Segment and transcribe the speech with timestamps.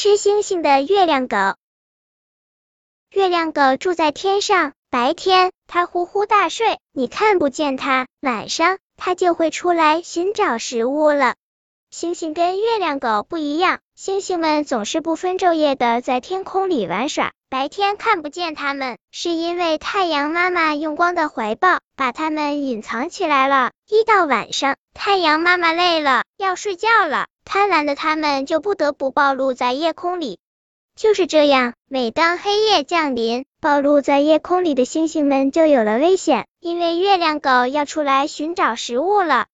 [0.00, 1.36] 吃星星的月亮狗。
[3.10, 11.34] 月亮狗住在天上，白天它呼呼大睡，你看不见它；晚上它就会出来寻找食物了。
[11.90, 23.72] 星星跟月亮狗不一样，星星们总是不分昼夜的在天空里玩耍，白天看不见它们，是因为太阳妈妈用光的怀抱把它们隐藏起来了。
[23.88, 30.38] 一到晚上，太阳妈妈累了要睡觉了，贪婪的它们就不得不暴露在夜空里。
[30.94, 39.46] 就是这样，每当黑夜降临，暴露在夜空里的星星们就有了危险，因为月亮狗要出来寻找食物了。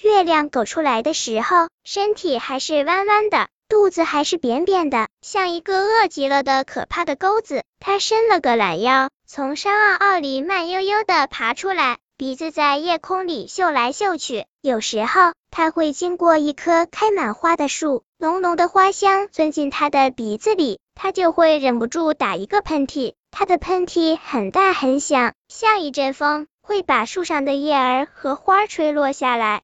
[0.00, 7.64] 月亮狗出来的时候，身体还是弯弯的，肚子还是扁扁的，像一个饿极了的可怕的钩子。
[7.80, 14.46] 它伸了个懒腰，从山坳坳里慢悠悠的爬出来，鼻子在夜空里嗅来嗅去。
[14.60, 23.14] 有时候，它会经过一棵开满花的树，浓浓的花香钻进它的鼻子里，它就会忍不住打一个喷嚏。
[23.32, 29.62] 它的喷嚏很大很响，像一阵风，会把树上的叶儿和花吹落下来。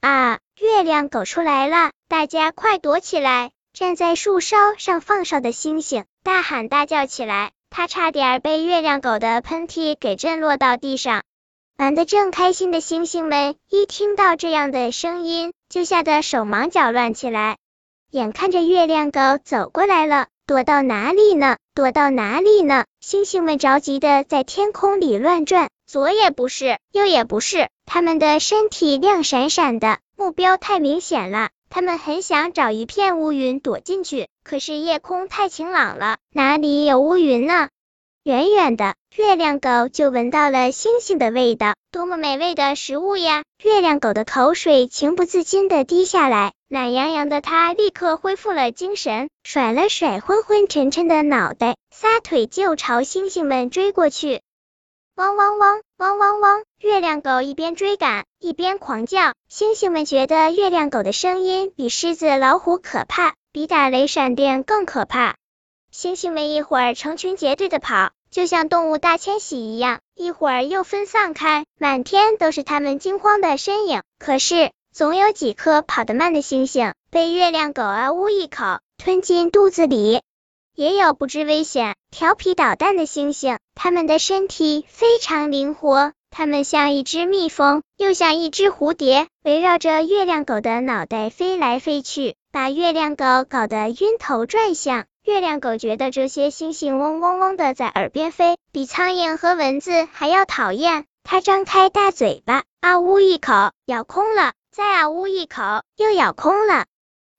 [0.00, 0.38] 啊！
[0.60, 3.50] 月亮狗出来了，大家快躲起来！
[3.72, 11.24] 站在树梢上放哨的星星大喊大叫起来，它差点被月亮狗的喷嚏给震落到地上。
[11.78, 17.58] 玩得正开心的星星们一听到这样的声音，就吓得手忙脚乱起来。
[18.10, 21.58] 眼看着月亮狗走过来了，躲到哪里呢？
[21.74, 22.86] 躲到哪里呢？
[23.00, 25.68] 星星们着急的在天空里乱转。
[25.86, 31.50] 左也不是，右也不是，他们的身体亮闪闪的，目标太明显了。
[31.68, 37.68] 他们很想找一片乌云躲进去，可是夜空太晴朗了，哪里有乌云呢？
[38.26, 43.44] 远远的，月亮狗就闻到了星星的味道，多么美味的食物呀！
[43.62, 54.40] 月亮狗的口水情不自禁的滴下来，懒洋洋的它立刻恢复了精神，甩了甩昏昏沉沉的脑袋，撒腿就朝星星们追过去。
[55.14, 56.64] 汪汪汪汪汪汪！
[56.80, 59.34] 月亮狗一边追赶一边狂叫。
[59.48, 65.36] 星星们觉得月亮狗的声音比狮子、老虎可怕，比打雷闪电更可怕。
[65.98, 74.02] 星星们一会儿成群结队的跑，就像动物大迁徙一样；一会儿又分散开，满天都是它们惊慌的身影。
[74.18, 80.20] 可是，总有几颗跑得慢的星星被月亮狗啊呜一口吞进肚子里。
[80.74, 95.06] 也有不知危险、调皮捣蛋的猩猩，它们的身体非常灵活，它们像一只蜜蜂，又像一只蝴蝶，围绕着月亮狗的脑袋飞来飞去，把月亮狗搞得晕头转向。
[95.24, 101.04] 月亮狗觉得这些星星嗡嗡嗡的在耳边飞，比苍蝇和蚊子还要讨厌。
[101.24, 105.62] 它张开大嘴巴，啊呜一口咬空了，再啊呜一口
[105.96, 106.84] 又咬空了。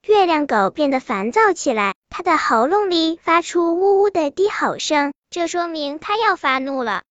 [0.06, 7.04] 月亮狗变得烦躁起来，它的喉咙里发出呜呜的低吼声，这说明它要发怒了。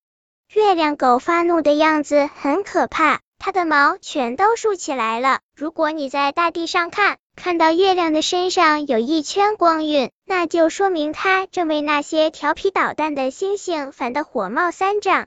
[0.54, 5.40] 月亮狗发怒的样子很可怕，它的毛全都竖起来了。
[5.56, 15.26] 如果你在大地上看，看到月亮的身上有一圈光晕，那就说明它正被那些调皮捣蛋的星星烦得火冒三丈。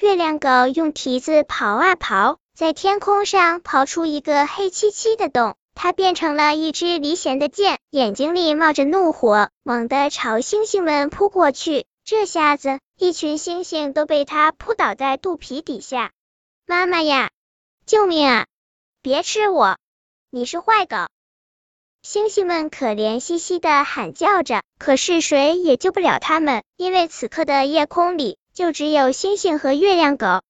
[0.00, 5.54] 月亮狗用蹄子刨啊刨，在天空上刨出一个黑漆漆的洞。
[5.74, 11.86] 它变成了一支离弦的箭，眼睛里冒着怒火，猛地朝星星们扑过去。
[12.10, 16.10] 这下子，一群星星都被它扑倒在肚皮底下。
[16.66, 17.30] 妈妈呀，
[17.86, 18.46] 救命啊！
[19.00, 19.78] 别吃我，
[20.28, 20.96] 你是坏狗！
[22.02, 30.42] 星星们可怜兮兮的喊叫着，可是谁也救不了他们，因为此刻的夜空里就只有星星和月亮狗。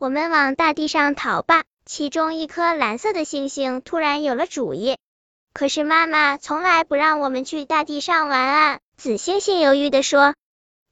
[0.00, 1.62] 我们往大地上逃吧。
[1.86, 4.98] 其中一颗蓝色的星星突然有了主意，
[5.52, 8.80] 可是妈妈从来不让我们去大地上玩啊！
[8.96, 10.34] 紫星星犹豫的说：“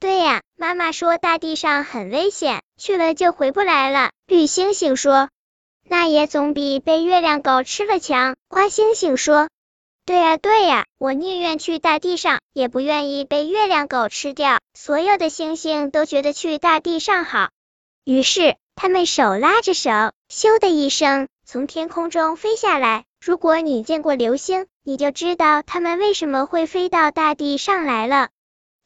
[0.02, 5.28] 对呀，妈妈说大地上很危险，去了就回不来了。”绿星星说
[5.88, 9.48] ：“那也总比被月亮狗吃了强。”花星星说
[10.04, 17.50] ：“对呀对呀，我宁愿去大地上，也不愿意被月亮狗吃掉。”所有的星星都觉得去大地上好，
[18.02, 18.56] 于是。
[18.74, 19.90] 他们手拉着手，
[20.28, 23.04] 咻的一声从天空中飞下来。
[23.20, 28.30] 如果你见过流星，你就知道它们为什么会飞到大地上来了。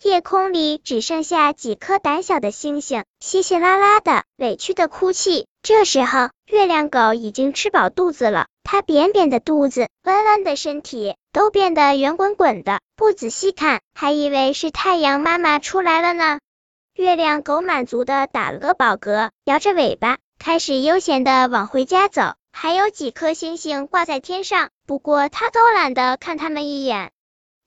[0.03, 5.47] 夜空里只剩下几颗胆小的星星，稀稀拉拉的，委屈的哭泣。
[5.63, 16.41] 这时候，月亮狗已经吃饱肚子了，它扁扁的肚子、弯弯的身体都变得圆滚滚的，不仔细看还以为是太阳妈妈出来了呢。
[16.95, 22.35] 月亮狗满足的打了个饱嗝，摇着尾巴，开始悠闲的往回家走。
[22.53, 27.13] 还有几颗星星挂在天上，不过它都懒得看它们一眼。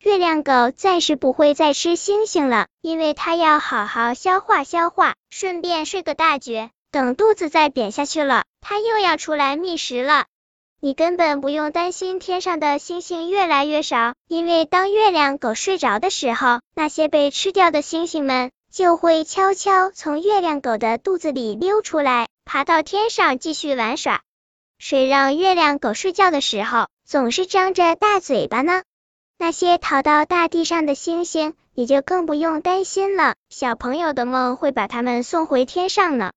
[0.01, 6.69] 月亮狗暂时不会再吃星星了，因为它要好好消化消化，顺便睡个大觉。
[6.89, 10.25] 等肚子再瘪下去了，它又要出来觅食了。
[10.79, 24.21] 你根本不用担心天上的星星越来越少，因为当月亮狗睡着的时候，那些被吃掉的星星们就会悄悄从月亮狗的肚子里溜出来，爬到天上继续玩耍。
[24.77, 28.83] 谁让月亮狗睡觉的时候总是张着大嘴巴呢？
[29.39, 36.33] 那些逃到大地上的星星也就更不用担心了，小朋友的梦会把他们送回天上呢。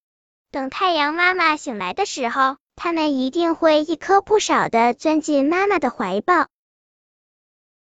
[0.50, 2.56] 等太阳妈妈醒来的时候。
[2.74, 6.46] 他们一定会一颗不少的钻进妈妈的怀抱。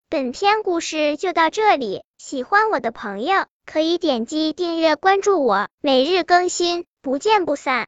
[0.07, 7.85] 本篇故事就到这里，喜欢我的朋友可以点击订阅关注我，每日更新，不见不散。